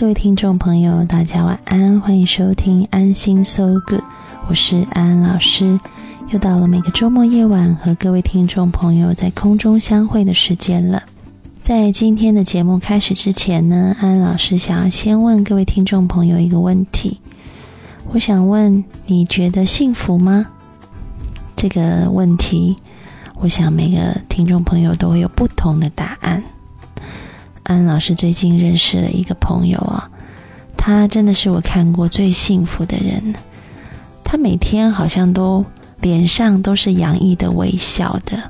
[0.00, 4.00] 各位听众朋友，大家晚安，欢迎收听安心 So Good，
[4.48, 5.78] 我是安安老师。
[6.30, 11.02] 又到了每个周末夜晚和各位听众朋友在空中相会的时间了。
[11.60, 17.20] 在今天的节目开始之前呢，安安老师想要先问各位听众朋友一个问题。
[18.10, 20.46] 我想问，你觉得幸福吗？
[21.56, 22.74] 这个问题，
[23.38, 26.42] 我想每个听众朋友都会有不同的答案。
[27.70, 30.10] 安老师最近认识了一个朋友啊，
[30.76, 33.32] 他真的是我看过最幸福的人。
[34.24, 35.64] 他每天好像都
[36.00, 38.42] 脸上都是洋溢的微笑的，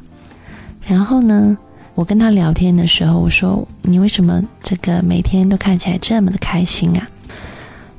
[0.87, 1.59] 然后呢？
[1.95, 7.07] 我跟他聊天的时候，我说：“你为什么这个每天都看起来这么的开心啊？”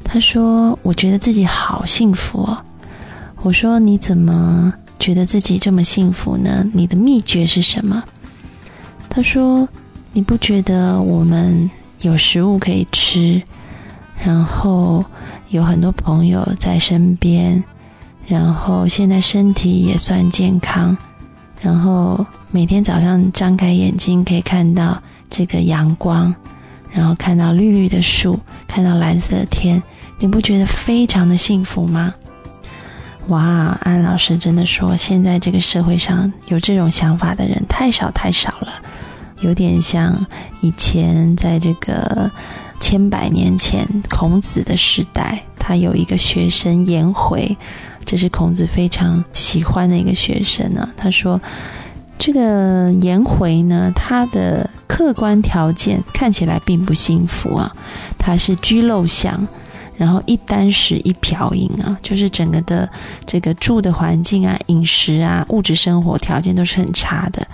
[0.03, 2.57] 他说：“我觉得自己好幸福哦。”
[3.43, 6.65] 我说：“你怎么觉得自己这么幸福呢？
[6.73, 8.03] 你的秘诀是什么？”
[9.07, 9.69] 他说
[10.13, 11.69] ：“你不觉得我们
[12.01, 13.41] 有食物可以吃，
[14.23, 15.03] 然后
[15.49, 17.63] 有很多朋友在身边，
[18.27, 20.97] 然后现在身体也算健康，
[21.61, 26.35] 然后……”每天早上张开眼睛，可以看到这个阳光，
[26.91, 28.37] 然后看到绿绿的树，
[28.67, 29.81] 看到蓝色的天，
[30.19, 32.13] 你不觉得非常的幸福吗？
[33.27, 38.73] 哇，安老师真的说，现在这个社会上有这种想法的人太少太少了，
[39.41, 40.25] 有点像
[40.61, 42.31] 以前在这个
[42.79, 47.57] 千百年前孔子的时代，他有一个学生颜回，
[48.05, 50.89] 这是孔子非常喜欢的一个学生呢。
[50.95, 51.39] 他说。
[52.23, 57.75] 这个颜回呢，他的客观条件看起来并不幸福啊，
[58.19, 59.47] 他是居陋巷，
[59.97, 62.87] 然后一箪食一瓢饮啊，就是整个的
[63.25, 67.47] 这个住的环境啊、饮食啊、物质生活条件都是很差的。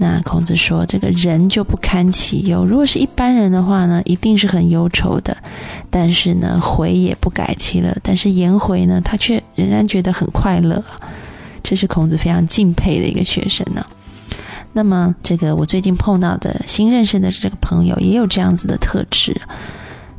[0.00, 2.64] 那孔子说，这个人就不堪其忧。
[2.64, 5.36] 如果是一般人的话呢，一定是很忧愁的。
[5.90, 7.96] 但是呢，回也不改其乐。
[8.02, 10.82] 但是颜回呢，他却仍然觉得很快乐。
[11.64, 13.84] 这是孔子非常敬佩的一个学生呢。
[14.72, 19.38] 那么，这个我最近碰到的新认识的这个朋友也有这样子的特质，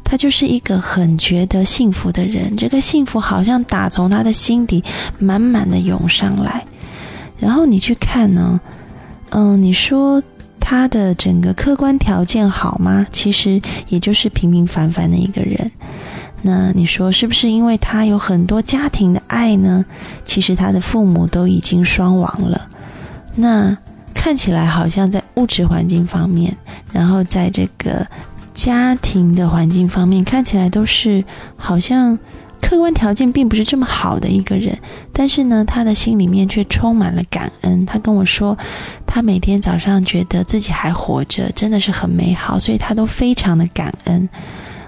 [0.03, 2.53] 他就是一个很觉得幸福的人。
[2.57, 4.84] 这个幸福好像打从他的心底
[5.17, 6.66] 满满的涌上来。
[7.40, 8.59] 然后你去看呢，
[9.29, 10.22] 嗯，你说
[10.59, 13.06] 他的整个客观条件好吗？
[13.12, 15.72] 其实也就是平平凡凡的一个人。
[16.41, 19.84] 那你说是不是因为他有很多家庭的爱呢？
[20.23, 22.67] 其实他的父母都已经双亡了。
[23.35, 23.78] 那
[24.13, 26.56] 看起来好像在物质环境方面，
[26.91, 28.06] 然后在这个
[28.53, 31.23] 家庭的环境方面，看起来都是
[31.56, 32.17] 好像
[32.62, 34.78] 客观条件并不是这么好的一个人。
[35.14, 37.86] 但是呢，他的心里面却充满了感恩。
[37.86, 38.58] 他跟我说，
[39.06, 44.30] 他每天早上觉得自己还活着，真的是很美好，所以他都非常的感恩。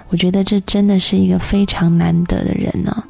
[0.08, 3.04] 我觉得这真的是一个非常难得的人呢。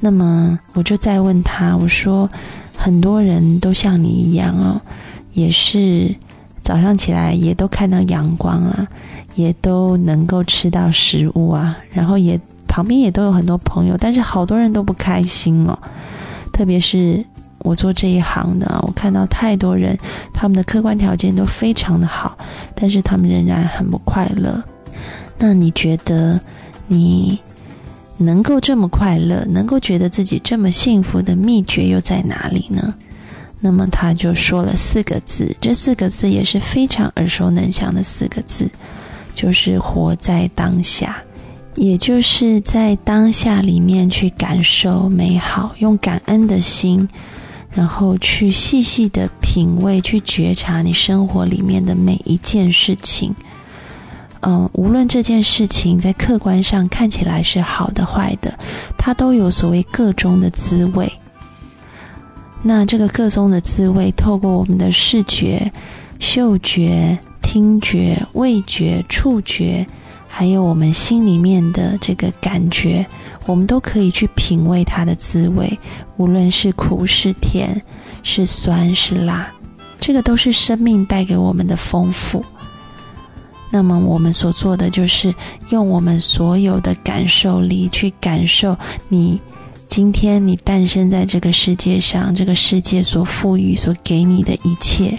[0.00, 2.28] 那么我就再问他，我说
[2.76, 4.80] 很多人都像你一样哦，
[5.32, 6.14] 也是
[6.62, 8.86] 早上起来也都看到阳光啊，
[9.36, 12.38] 也都能够吃到食物啊，然后也
[12.76, 15.78] 旁边也都有很多朋友，但是好多人都不开心哦。
[16.52, 17.24] 特别是
[17.60, 19.98] 我做这一行的，我看到太多人，
[20.34, 22.36] 他们的客观条件都非常的好，
[22.74, 24.62] 但是他们仍然很不快乐。
[25.38, 26.38] 那你觉得，
[26.86, 27.38] 你
[28.18, 32.92] 能够这么快乐，能够觉得自己这么幸福的秘诀又在哪里呢？
[33.58, 38.68] 那么他就说了四个字，这四个字也是非常耳熟能详的四个字，
[39.32, 41.16] 就是活在当下，
[41.76, 47.08] 也就是在当下里面去感受美好，用感恩的心，
[47.70, 53.34] 然后去细细的品味，去觉察你生活里面的每一件事情。
[54.40, 58.56] 嗯，无论这件事情在客观上看起来是好的坏的，
[58.96, 61.12] 它都有所谓个中的滋味。
[62.62, 65.70] 那这个个中的滋味，透过我们的视觉、
[66.18, 69.86] 嗅觉、听觉、味觉、触觉，
[70.28, 73.06] 还有我们心里面的这个感觉，
[73.46, 75.78] 我们都可以去品味它的滋味。
[76.16, 77.80] 无论是苦是甜，
[78.22, 79.50] 是酸是辣。
[79.98, 82.44] 这个都是生命带给我们的丰富。
[83.70, 85.34] 那么我们所做的就是
[85.70, 88.76] 用我们所有的感受力去感受
[89.08, 89.40] 你
[89.88, 95.18] 今天你诞生在这个世界上，这个世界所赋予、所给你的一切。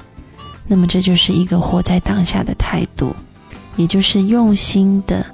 [0.68, 3.16] 那么这就是一个活在当下的态度，
[3.78, 5.26] 也就是用心的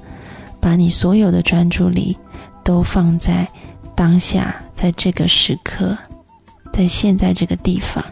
[0.59, 2.15] 把你所有的专注力
[2.63, 3.47] 都放在
[3.95, 5.97] 当下，在这个时刻，
[6.71, 8.03] 在现在这个地方。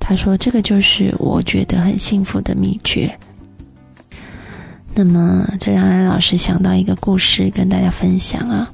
[0.00, 3.14] 他说：“这个就是我觉得很幸福的秘诀。”
[4.94, 8.70] 那么，这让安老师想到一个故事，跟大家分享啊。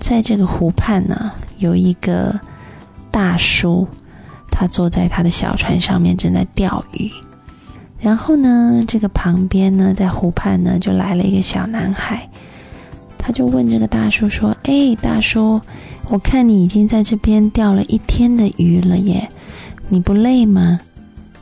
[0.00, 2.40] 在这个湖畔呢，有一个
[3.10, 3.86] 大叔，
[4.50, 7.10] 他坐在他的小船上面正在钓鱼。
[8.02, 12.28] 然后呢，这个旁边呢，在湖畔呢，就来了一个小男孩，
[13.16, 15.60] 他就问这个大叔说：“哎，大叔，
[16.08, 19.28] 我看你已经在这边钓了一天的鱼了耶，
[19.88, 20.80] 你不累吗？”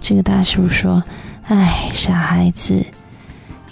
[0.02, 1.02] 这个大叔说
[1.48, 2.84] ：“哎，傻孩子。”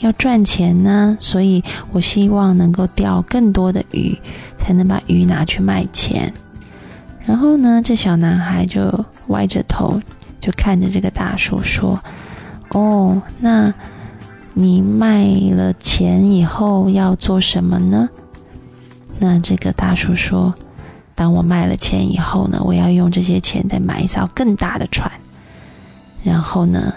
[0.00, 4.16] 要赚钱呢，所以我希望能够钓更多的鱼，
[4.56, 6.32] 才能把鱼拿去卖钱。
[7.26, 10.00] 然后呢，这小男孩就歪着头，
[10.40, 12.00] 就看着这个大叔说
[12.70, 13.72] ：“哦，那
[14.54, 18.08] 你卖了钱以后要做什么呢？”
[19.18, 20.54] 那这个大叔说
[21.14, 25.10] ：“当我卖了钱以后呢，我要用这些钱再买一艘更大的船，
[26.22, 26.94] 然后呢。”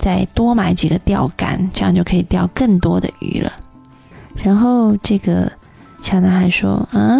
[0.00, 3.52] 再多买几个钓竿，这样就可以钓更多的鱼了。
[4.36, 5.50] 然后这个
[6.00, 7.18] 小男孩说：“啊，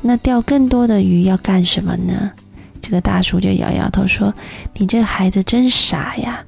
[0.00, 2.32] 那钓更多的鱼要干什么呢？”
[2.80, 4.32] 这个大叔就摇摇头说
[4.78, 6.42] ：“你这孩子真傻呀！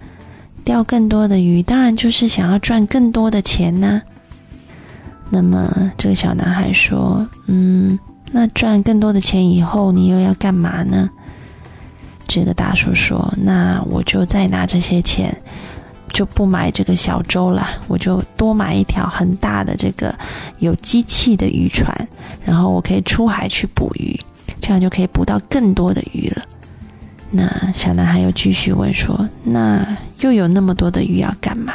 [0.67, 4.03] 钓更多的鱼，当然就是想要赚更多的钱呐。”
[5.31, 7.97] 那么这个小男孩说：“嗯，
[8.33, 11.09] 那赚更多的钱以后，你又要干嘛呢？”
[12.27, 15.35] 这个大叔说：“那我就再拿这些钱。”
[16.13, 20.17] 就不买这个小舟了，我就多买一条很大的这个
[20.61, 21.95] 有机器的渔船，
[22.43, 24.19] 然后我可以出海去捕鱼，
[24.59, 26.43] 这样就可以捕到更多的鱼了。
[27.31, 31.75] 那小男孩又继续问说：“那又有那么多的鱼要干嘛？”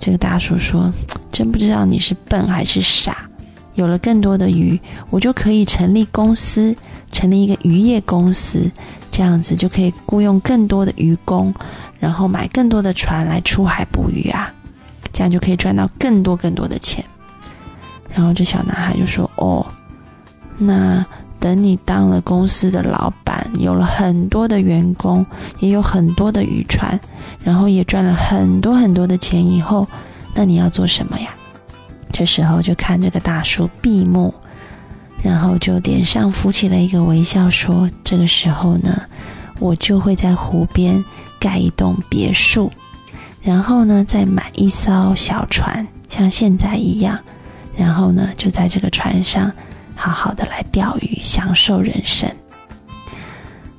[0.00, 0.92] 这个大叔说
[1.30, 3.28] ：“真不知道你是笨还是傻。
[3.74, 4.78] 有了更多的鱼，
[5.10, 6.74] 我就可以成立公司，
[7.10, 8.70] 成立一个渔业公司，
[9.10, 11.52] 这样子就可以雇佣更多的渔工。”
[12.00, 14.52] 然后买更多的船来出海捕鱼啊，
[15.12, 17.02] 这样就可以赚到更多更多的钱。
[18.12, 19.66] 然后这小男孩就说：“哦，
[20.58, 21.04] 那
[21.44, 25.26] 等你当了公司的老板，有了很多的员工，
[25.58, 26.98] 也有很多的渔船，
[27.42, 29.86] 然后也赚了很多很多的钱以后，
[30.32, 31.28] 那你要做什么呀？”
[32.10, 34.32] 这时候就看这个大叔闭目，
[35.22, 39.02] 然后就脸上浮起了一个微笑，说：“这个时候呢，
[39.58, 41.04] 我就会在湖边。”
[41.38, 42.70] 盖一栋别墅，
[43.42, 47.20] 然后呢，再买一艘小船，像现在一样，
[47.76, 49.52] 然后呢，就在这个船上
[49.94, 52.30] 好好的来钓鱼，享受人生。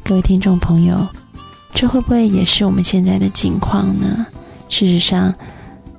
[0.03, 1.07] 各位听众朋友，
[1.73, 4.25] 这会不会也是我们现在的境况呢？
[4.69, 5.33] 事实上，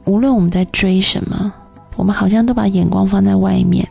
[0.04, 1.52] 无论我们在追什么，
[1.96, 3.86] 我们好像都把眼光放在外面，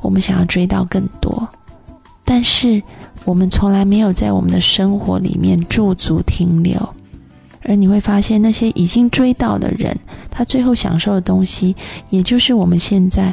[0.00, 1.48] 我们想要追到更多，
[2.24, 2.82] 但是。
[3.24, 6.76] 我们从来没有在我们的生活里面驻足停留，
[7.62, 9.96] 而你会发现，那些已经追到的人，
[10.28, 11.76] 他最后享受的东西，
[12.10, 13.32] 也就是我们现在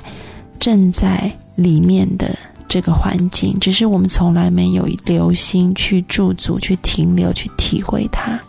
[0.60, 2.38] 正在里面的
[2.68, 8.39] 这个环境，只是我们从来没有留心去驻足、去停留、去体会它。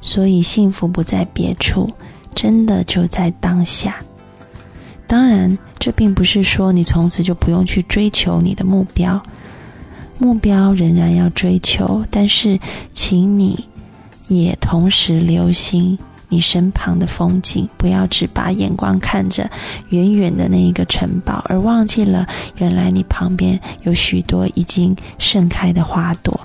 [0.00, 1.88] 所以，幸福不在别处，
[2.34, 3.96] 真的就在当下。
[5.06, 9.20] 当然，这并不是说你从此就不用去追求你的目标。
[10.18, 12.58] 目标仍然要追求，但是，
[12.94, 13.66] 请你
[14.28, 15.98] 也同时留心
[16.30, 19.50] 你身旁的风景，不要只把眼光看着
[19.90, 26.40] 远远的那一个城堡，而忘记了原来你旁边有许多已经盛开的花朵。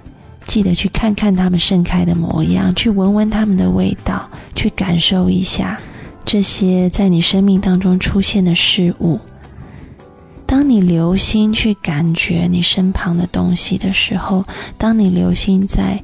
[0.46, 5.80] 记得去看看它们盛开的模样，去闻闻它们的味道，去感受一下
[6.24, 9.20] 这些在你生命当中出现的事物。
[10.46, 14.46] 当你留心去感觉你身旁的东西的时候，
[14.78, 16.00] 当你留心在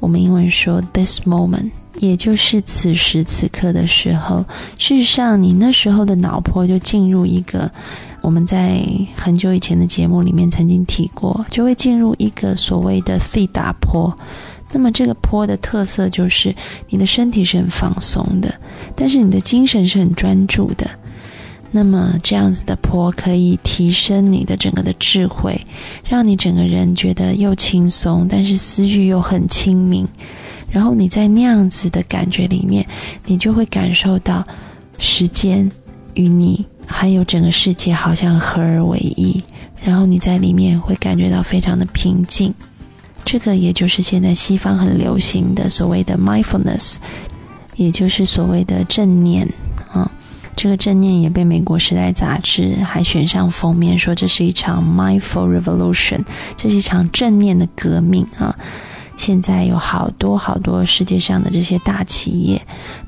[0.00, 4.44] 我们英文说 this moment，也就是此时此刻的时候，
[4.78, 7.70] 事实上你那时候的脑波就进入一个
[8.20, 8.82] 我们在
[9.16, 14.16] 很久以前的节目里面曾经提过，就会进入一个所谓的费达坡。
[14.70, 16.54] 那么这个坡的特色就是
[16.88, 18.54] 你的身体是很放松的，
[18.94, 20.88] 但是你的精神是很专注的。
[21.70, 25.60] 那么这样子的坡可以提升你的整个的智慧，
[26.08, 30.06] 让你整个人觉得又轻松，但是思绪又很清明。
[30.70, 32.86] 然后你在那样子的感觉里面，
[33.26, 34.46] 你就会感受到
[34.98, 35.70] 时间
[36.14, 39.42] 与你还有整个世界好像合而为一。
[39.80, 42.52] 然后你在里面会感觉到非常的平静。
[43.24, 46.96] 这个也就是现在西方很流行的所谓的 mindfulness，
[47.76, 49.46] 也就是所谓的正念
[49.92, 50.10] 啊。
[50.56, 56.20] 这个正念也被美国时代杂志还选上封面，说这是一场 mindful revolution，
[56.56, 58.58] 这是一场正念的革命啊！
[59.18, 62.62] 现在有好多好多世界上的这些大企业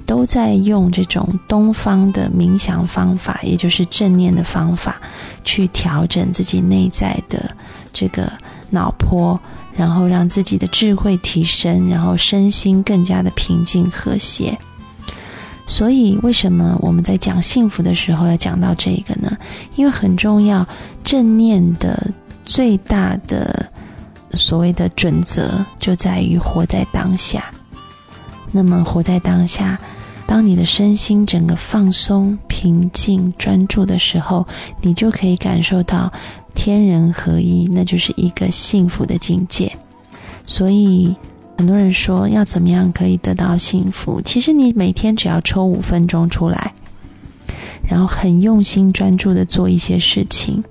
[0.05, 5.01] 都在用这种东方的冥想方法，也就是正念的方法，
[5.45, 7.57] 去调整自己内在的
[7.93, 8.31] 这个
[8.71, 9.39] 脑波，
[9.77, 14.59] 然后让自己的智慧提升，然后身心更加的平静和谐。
[15.69, 19.39] 所以，为什么我们在讲幸福的时候要讲到这个呢？
[19.77, 20.67] 因为很重要，
[21.05, 22.11] 正念的
[22.45, 23.71] 最大的
[24.35, 27.51] 所谓的准则就在于活在当下。
[28.53, 29.79] 那么，活在当下，
[30.27, 34.47] 当你的身心整个放松、平静、专注的时候，
[34.81, 36.13] 你就可以感受到
[36.55, 39.71] 天人合一，那就是一个幸福的境界。
[40.47, 41.15] 所以。
[41.59, 44.19] 很多人说要怎么样可以得到幸福？
[44.23, 46.73] 其实你每天只要抽五分钟出来，
[47.87, 50.65] 然后很用心专注的做一些事情，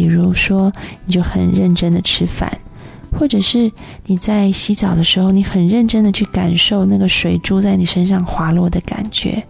[0.00, 0.72] 比如说
[1.04, 2.50] 你就很认真的吃饭，
[3.12, 3.70] 或者是
[4.06, 9.44] 你在洗澡的时候，你很认真的去感受那个水珠在你身上滑落的感觉，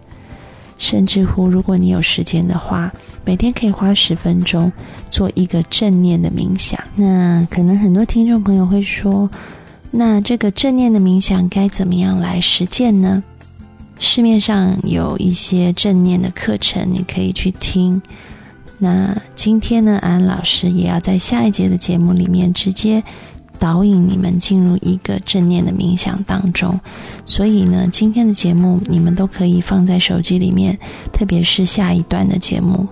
[0.77, 2.91] 甚至乎如果你有时间的话，
[3.23, 4.69] 每天可以花十分钟
[5.09, 6.77] 做一个正念的冥想。
[6.95, 9.29] 那可能很多听众朋友会说。
[9.93, 13.23] 那这个正念的冥想该怎么样来实践呢？
[13.99, 18.01] 市面上有一些正念的课程，你可以去听。
[18.83, 23.03] 那今天呢，安老师也要在下一节的节目里面直接
[23.59, 26.79] 导引你们进入一个正念的冥想当中。
[27.23, 30.75] 所以呢，今天的节目你们都可以放在手机里面，
[31.13, 32.87] 特别是下一段的节目。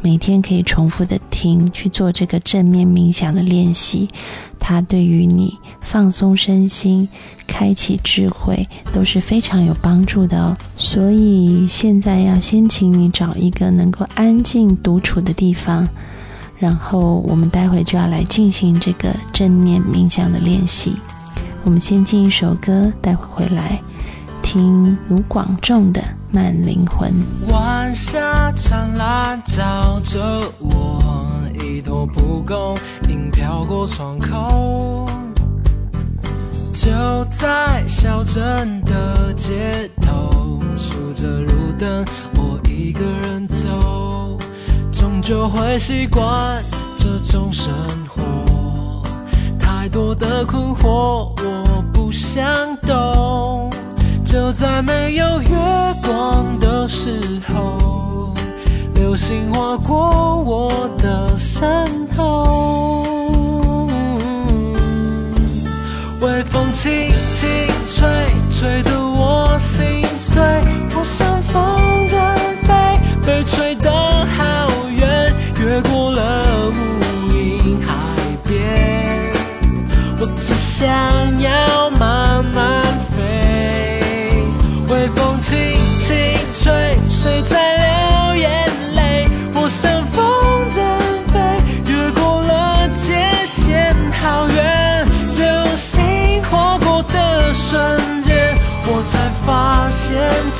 [0.00, 4.08] 每天可以重复的听，去做这个正面冥想的练习，
[4.60, 7.08] 它对于你放松身心、
[7.52, 10.56] 开启智慧都是非常有帮助的哦。
[10.78, 15.86] 所以现在要先请你找一个能够安静独处的地方，
[16.56, 20.96] 然后我们待会就要来进行这个正念冥想的练习。
[21.62, 23.78] 我们先进一首歌，待会回来。
[24.42, 26.00] 听卢广仲的
[26.32, 27.12] 《慢灵魂》。
[27.52, 30.20] 晚霞灿烂，照着
[30.58, 31.00] 我，
[31.54, 32.76] 一朵蒲公
[33.08, 35.06] 英飘过窗口。
[36.72, 36.90] 就
[37.30, 44.38] 在小镇的街头，数着路灯，我一个人走，
[44.90, 46.62] 终究会习惯
[46.96, 47.70] 这种生
[48.08, 49.02] 活。
[49.58, 52.44] 太多的困惑，我不想
[52.78, 53.70] 懂。
[54.24, 55.48] 就在没有月
[56.02, 57.20] 光的时
[57.52, 58.32] 候，
[58.94, 61.36] 流星划过我的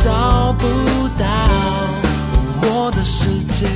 [0.04, 0.66] 找不
[1.16, 1.24] 到
[2.62, 3.68] 我的世界。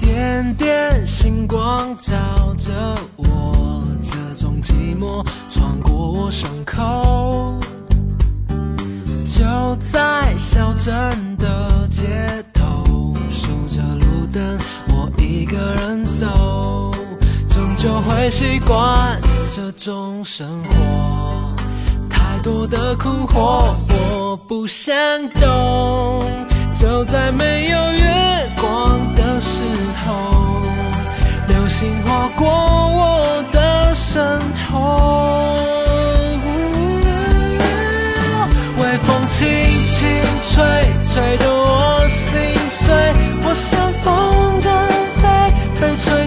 [0.00, 2.72] 点点星光照着
[3.16, 6.48] 我，这种寂寞穿过我胸
[18.22, 21.52] 会习惯这种生活。
[22.08, 24.94] 太多的困惑，我不想
[25.40, 26.24] 懂。
[26.76, 29.64] 就在没有月光的时
[30.06, 30.62] 候。
[31.48, 34.38] 流星划过我的身
[34.70, 34.78] 后，
[38.78, 39.48] 微风轻
[39.88, 40.06] 轻。
[40.52, 40.62] 吹，
[41.12, 42.30] 吹得我心
[42.68, 42.94] 碎。
[43.42, 44.70] 我像风筝
[45.18, 45.26] 飞，
[45.80, 46.21] 被吹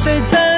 [0.00, 0.49] 谁在？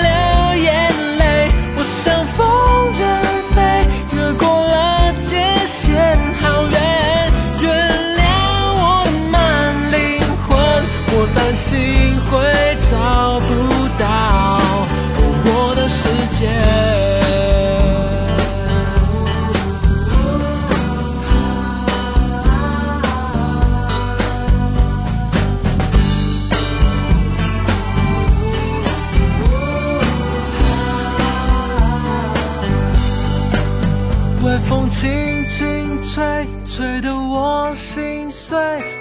[36.64, 38.58] 吹，得我心碎。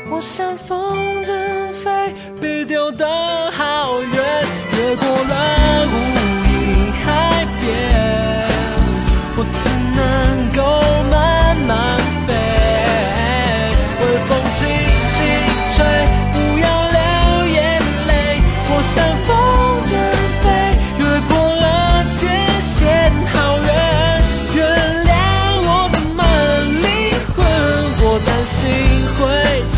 [0.09, 3.05] 我像风筝飞，被丢得
[3.51, 4.45] 好远，
[4.77, 5.95] 越过了无
[6.45, 7.63] 垠海边。
[9.37, 9.99] 我只能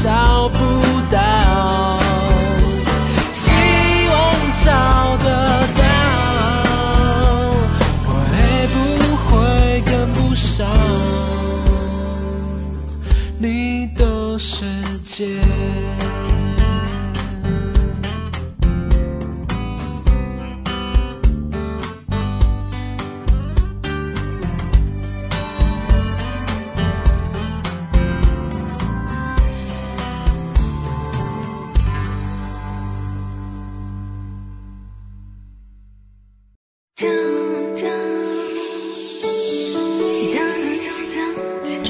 [0.04, 0.58] 找不
[1.10, 1.98] 到，
[3.32, 3.48] 希
[4.10, 4.14] 望
[4.66, 4.68] 找
[5.24, 5.28] 得
[5.78, 5.82] 到，
[8.10, 8.12] 会
[8.68, 8.76] 不
[9.16, 9.32] 会
[9.86, 10.68] 跟不上
[13.38, 14.66] 你的世
[15.08, 15.43] 界？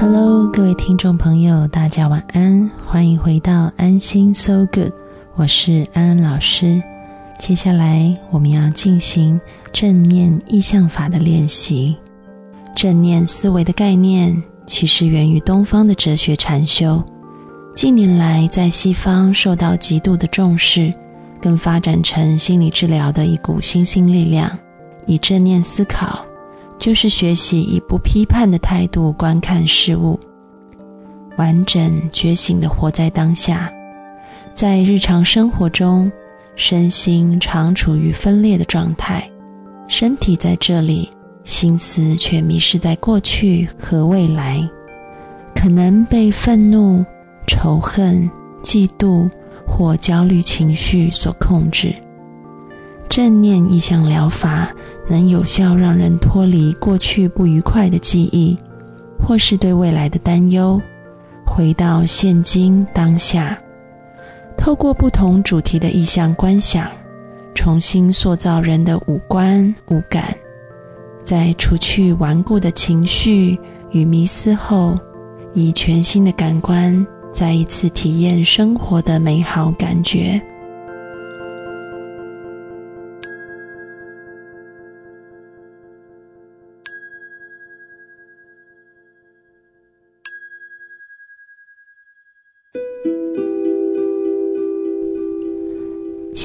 [0.00, 4.92] Hello，各位听众朋友，大家晚安，欢迎回到安心 So Good，
[5.34, 6.82] 我是安安老师。
[7.38, 9.38] 接下来我们要进行
[9.74, 11.94] 正念意象法的练习。
[12.74, 17.04] 正念思维的概念其实源于东方的哲学禅修，
[17.76, 20.90] 近年来在西方受到极度的重视，
[21.42, 24.58] 更发展成心理治疗的一股新兴力量，
[25.04, 26.24] 以正念思考。
[26.80, 30.18] 就是学习以不批判的态度观看事物，
[31.36, 33.70] 完整觉醒的活在当下。
[34.54, 36.10] 在日常生活中，
[36.56, 39.30] 身心常处于分裂的状态，
[39.88, 41.10] 身体在这里，
[41.44, 44.66] 心思却迷失在过去和未来，
[45.54, 47.04] 可能被愤怒、
[47.46, 48.28] 仇恨、
[48.62, 49.30] 嫉妒
[49.66, 51.94] 或焦虑情绪所控制。
[53.10, 54.72] 正念意象疗法
[55.08, 58.56] 能有效让人脱离过去不愉快的记忆，
[59.18, 60.80] 或是对未来的担忧，
[61.44, 63.58] 回到现今当下。
[64.56, 66.88] 透过不同主题的意象观想，
[67.52, 70.32] 重新塑造人的五官五感，
[71.24, 73.58] 在除去顽固的情绪
[73.90, 74.96] 与迷思后，
[75.52, 80.40] 以全新的感官再一次体验生活的美好感觉。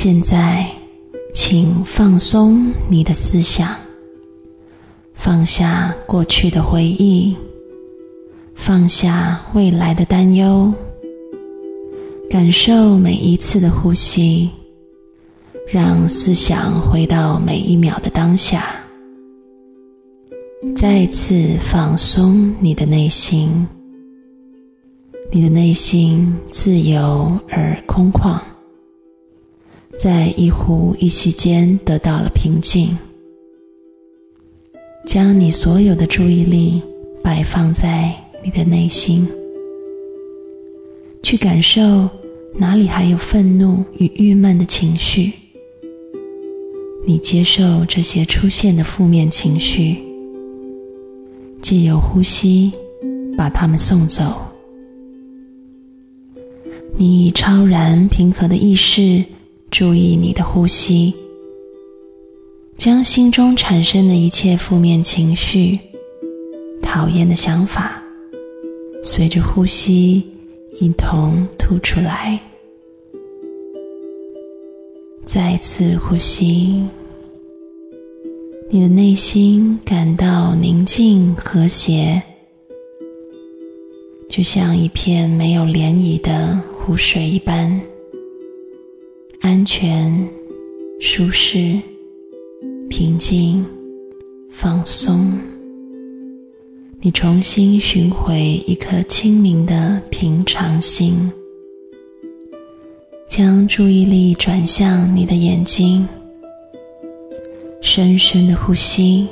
[0.06, 0.70] 现在，
[1.34, 3.76] 请放松你的思想，
[5.15, 7.36] 放下过去的回忆，
[8.54, 10.72] 放下未来的担忧，
[12.30, 14.48] 感受每一次的呼吸，
[15.68, 18.76] 让思想回到每一秒的当下。
[20.78, 23.68] 再次放松你的内心，
[25.32, 28.39] 你的内心自由而空旷。
[29.97, 32.95] 在一呼一吸间得到了平静。
[35.05, 36.81] 将你所有的注意力
[37.23, 39.27] 摆放在你的内心，
[41.21, 42.10] 去感受
[42.55, 45.31] 哪里还有愤怒与郁闷的情绪。
[47.08, 49.97] 你接受这些出现的负面情绪，
[51.62, 52.71] 借由呼吸
[53.38, 54.23] 把它们送走。
[56.97, 59.23] 你以超然平和的意识
[59.78, 61.14] 注意你的呼吸，
[62.78, 65.78] 将心中产生的一切负面情绪、
[66.82, 68.02] 讨厌的想法，
[69.04, 70.24] 随着呼吸
[70.80, 72.40] 一同吐出来。
[75.26, 76.82] 再次呼吸，
[78.70, 82.24] 你的内心感到宁静和谐，
[84.30, 87.78] 就像一片没有涟漪的湖水一般，
[89.45, 90.27] 安全、
[90.99, 91.79] 舒适、
[92.89, 93.63] 平静、
[94.49, 95.39] 放松。
[96.99, 101.31] 你重新寻回一颗清明的平常心。
[103.27, 106.08] 将注意力转向你的眼睛，
[107.84, 109.27] 深深的呼吸，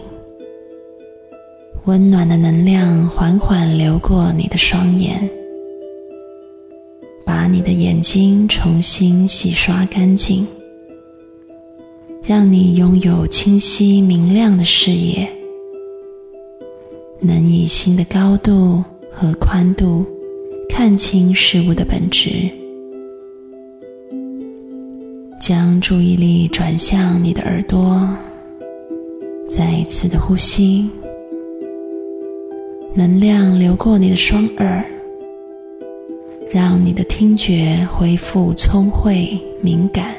[1.86, 5.28] 温暖的能量缓缓流过你的双眼，
[7.36, 10.46] 把你的眼睛重新洗刷干净，
[12.22, 15.28] 让你拥有清晰明亮的视野，
[17.19, 20.06] 能以新的高度和宽度
[20.69, 22.30] 看清事物的本质。
[25.41, 28.08] 将注意力转向你的耳朵，
[29.50, 30.88] 再一次的呼吸，
[32.93, 34.86] 能量流过你的双耳，
[36.54, 40.13] 让你的听觉恢复聪慧敏感，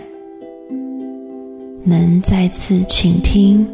[1.85, 3.65] 能再次倾听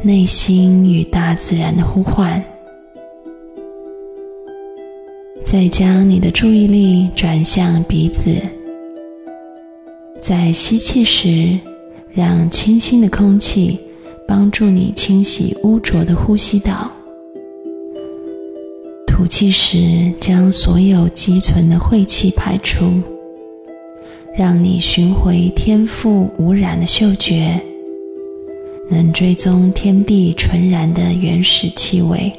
[0.00, 2.42] 内心与大自然的呼唤。
[5.44, 8.34] 再将你的注意力转向鼻子。
[10.22, 11.58] 在吸气时，
[12.14, 13.78] 让清新的空气
[14.26, 16.90] 帮助你清洗污浊的呼吸道；
[19.18, 23.02] 吐气时，将所有积存的晦气排出，
[24.32, 27.60] 让你寻回天赋无染的嗅觉，
[28.88, 32.32] 能追踪天地纯然的原始气味。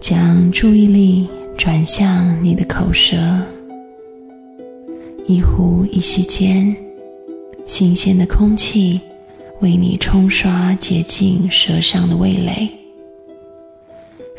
[0.00, 3.18] 将注意力转向你的口舌。
[5.26, 6.74] 一呼一吸间，
[7.66, 8.98] 新鲜的空气
[9.60, 12.66] 为你冲刷洁净舌上的味蕾，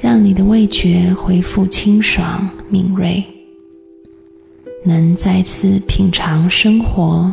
[0.02, 3.24] 让你的味觉恢复清爽敏锐，
[4.84, 7.32] 能再次品尝生活，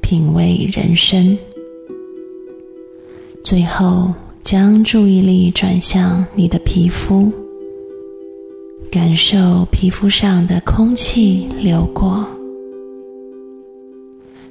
[0.00, 1.38] 品味人生。
[3.44, 7.32] 最后，将注意力转向你的皮肤，
[8.90, 12.26] 感受皮肤上的空气流过。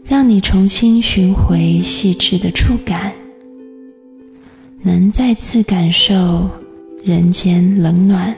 [0.06, 3.12] 让你重新寻回细致的触感，
[4.82, 6.50] 能再次感受
[7.06, 8.36] 人间冷暖，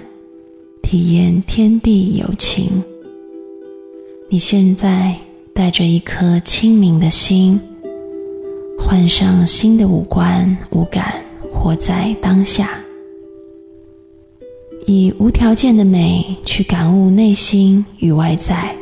[0.81, 2.83] 体验天地有情。
[4.27, 5.15] 你现在
[5.53, 7.57] 带着一颗清明的心，
[8.77, 11.15] 换上新的五官五感，
[11.53, 12.77] 活在当下，
[14.85, 18.75] 以无条件的美去感悟内心与外在。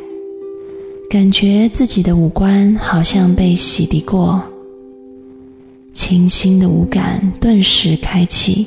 [1.08, 4.42] 感觉自己的五官好像被洗涤过，
[5.92, 8.66] 清新的五感顿时开启，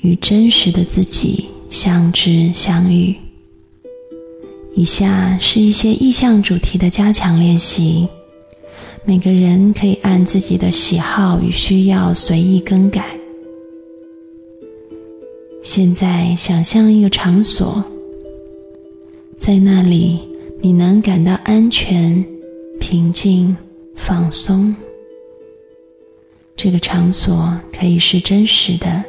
[0.00, 3.14] 与真实的自己相知相遇。
[4.74, 8.06] 以下是一些意向主题的加强练习，
[9.04, 13.04] 每个人可以按自己的喜好与需要随意更改。
[15.62, 17.84] 现在想象一个场所，
[19.38, 20.18] 在那里。
[20.60, 22.26] 你能感到安全、
[22.80, 23.56] 平静、
[23.94, 24.74] 放松。
[26.56, 29.04] 这个场所可以是真实的，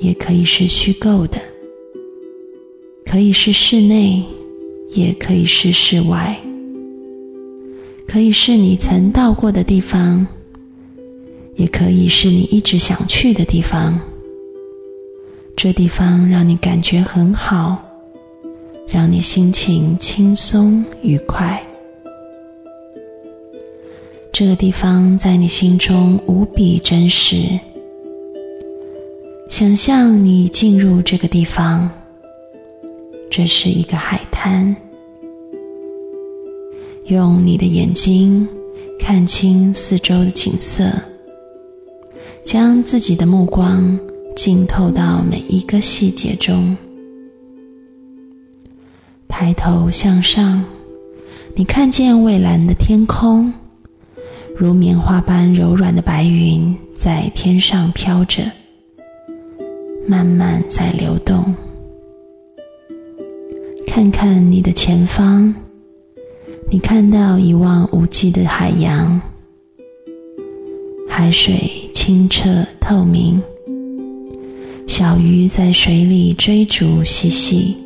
[0.00, 1.38] 也可以是虚构的；
[3.04, 4.22] 可以是室内，
[4.94, 6.34] 也可以是室外；
[8.08, 10.26] 可以是你曾到过的地方，
[11.54, 14.00] 也可以是你一直想去的地方。
[15.54, 17.86] 这地方让你感觉很好。
[18.92, 21.64] 让你心情轻松愉快。
[24.32, 27.56] 这个地方在你心中无比真实。
[29.50, 31.90] 想象你进入这个地方，
[33.28, 34.74] 这是一个海滩。
[37.06, 38.48] 用你的眼睛
[39.00, 40.88] 看清四周的景色，
[42.44, 43.98] 将自己的目光
[44.36, 46.76] 浸透到每一个细节中。
[49.26, 50.64] 抬头向上，
[51.56, 53.52] 你看见蔚蓝的天空，
[54.56, 58.44] 如棉花般柔软的白云在天上飘着，
[60.10, 61.54] 慢慢在流动。
[63.86, 65.54] 看看你的前方，
[66.68, 69.20] 你看到一望无际的海洋，
[71.08, 73.40] 海水清澈透明，
[74.88, 77.76] 小鱼在水里追逐嬉戏。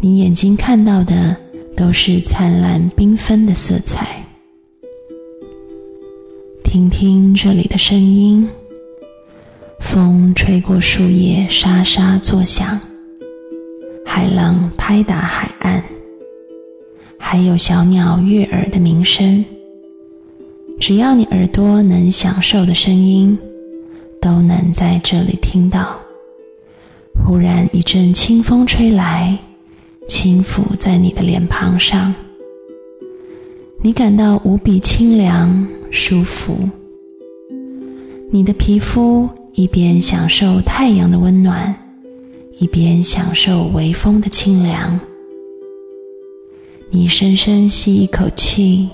[0.00, 1.36] 你眼睛看到的
[1.76, 4.26] 都是灿烂缤纷的色彩。
[6.64, 8.48] 听听这里的声音，
[9.94, 12.80] 风吹过树叶，沙沙作响。
[14.04, 15.80] 海浪拍打海岸，
[17.16, 19.44] 还有小鸟悦耳的鸣声。
[20.80, 23.38] 只要你耳朵能享受的声音，
[24.20, 25.96] 都能在这里听到。
[27.24, 29.38] 忽然一阵清风吹来，
[30.08, 32.12] 轻抚在你的脸庞上，
[33.80, 36.68] 你感到无比清凉舒服。
[38.32, 41.74] 你的皮肤一边享受太阳的温暖。
[42.58, 44.98] 一边享受微风的清凉，
[46.88, 48.88] 你深深吸一口气，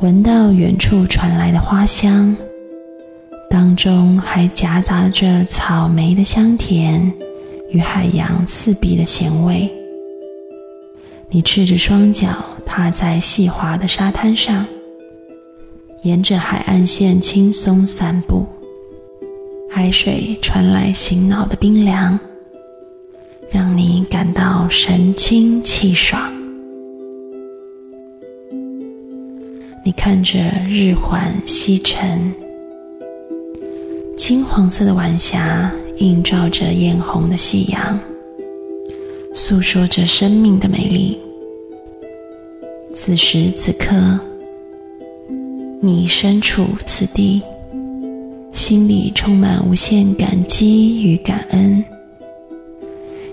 [0.00, 2.36] 闻到远处传来的花香，
[3.48, 7.12] 当中还夹杂着草莓的香甜
[7.70, 9.72] 与海洋刺鼻的咸味。
[11.30, 14.66] 你赤着双脚踏在细滑的沙滩上，
[16.02, 18.44] 沿着海岸线轻松散步，
[19.76, 22.16] 海水传来醒脑的冰凉。
[23.50, 26.32] 让你感到神清气爽。
[29.84, 32.32] 你看着日缓西沉，
[34.16, 37.98] 金黄色的晚霞映照着艳红的夕阳，
[39.34, 41.20] 诉说着生命的美丽。
[42.94, 44.20] 此时此刻，
[45.80, 47.42] 你身处此地，
[48.54, 51.84] 心里充满无限感激与感恩。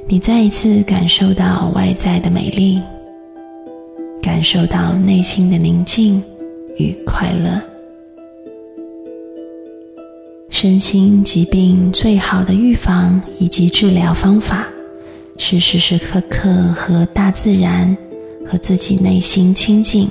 [0.08, 2.82] 你再一次感受到外在的美丽，
[4.20, 6.22] 感受到内心的宁静
[6.76, 7.62] 与快乐。
[10.50, 14.68] 身心疾病最好的预防以及治疗方法，
[15.38, 17.96] 是时时刻刻和大自然
[18.44, 20.10] 和自己内心亲近，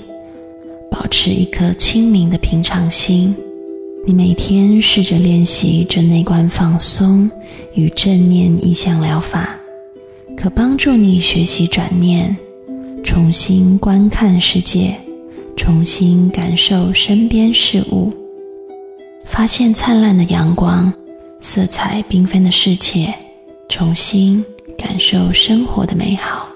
[0.89, 3.35] 保持一颗清明的平常心。
[4.07, 7.31] 你每天试着练习这内观放松
[7.75, 9.57] 与正念意象疗法。
[10.37, 12.35] 可帮助你学习转念，
[13.05, 14.97] 重新观看世界，
[15.55, 18.11] 重新感受身边事物，
[19.27, 20.91] 发现灿烂的阳光、
[21.43, 23.15] 色彩缤纷的世界，
[23.69, 24.43] 重新
[24.79, 26.50] 感受生活的美好。